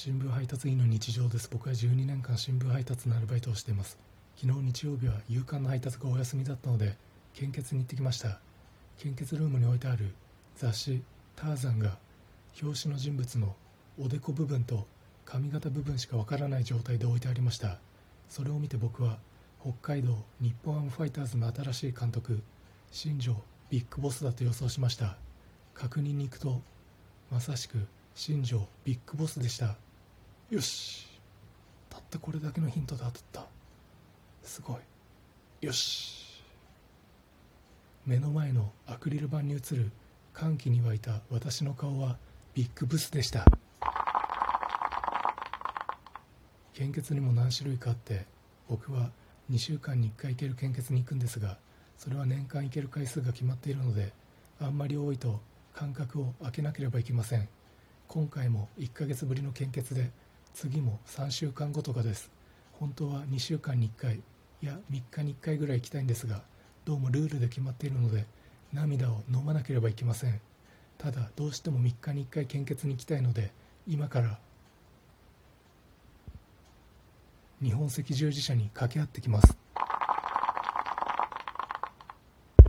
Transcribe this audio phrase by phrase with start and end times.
[0.00, 1.50] 新聞配達員の日常です。
[1.52, 3.98] 僕は12年間新聞配達のアルバイトをしています。
[4.36, 6.96] 昨日日曜日は夕刊の配達がお休みだったので
[7.34, 8.38] 献血に行ってきました。
[8.98, 10.14] 献血ルームに置いてある
[10.54, 11.02] 雑誌
[11.34, 11.98] 「ターザン」が
[12.62, 13.56] 表紙の人物の
[13.98, 14.86] おでこ部分と
[15.24, 17.80] 髪型部分しかわからない状態で置いてありました。
[18.28, 19.18] それを見て僕は
[19.60, 22.40] 北海道日本ハムファイターズの新しい監督
[22.92, 23.34] 新庄
[23.68, 25.16] ビッグボスだと予想しました。
[25.74, 26.62] 確認に行くと
[27.32, 27.84] まさしく
[28.14, 29.87] 新庄ビッグボスでした。
[30.50, 31.06] よし。
[31.90, 33.46] たったこれだけのヒントで当たった。
[34.42, 34.78] すご
[35.62, 35.66] い。
[35.66, 36.42] よし。
[38.06, 39.90] 目の前のアクリル板に映る
[40.32, 42.16] 歓喜に沸いた私の顔は
[42.54, 43.44] ビッグブスでした。
[46.72, 48.24] 献血にも何種類かあって
[48.70, 49.10] 僕は
[49.50, 51.58] 2週間に1回行ける献血に行くんですが
[51.96, 54.12] それは年間行ける回数が決まっているので
[54.60, 55.40] あんまり多いと
[55.74, 57.48] 間隔を空けなければいけません。
[58.06, 60.10] 今回も1ヶ月ぶりの献血で
[60.60, 62.32] 次も3週間後とかです。
[62.80, 66.42] 本当は2週間に1回いや3日に1回ぐらい行きたいんですが
[66.84, 68.26] どうもルールで決まっているので
[68.72, 70.40] 涙を飲まなければいけません。
[70.98, 73.52] ただどうしても3日に1回献血に行きたいので
[73.86, 74.36] 今から
[77.62, 79.56] 日本赤十字社に掛け合ってきます。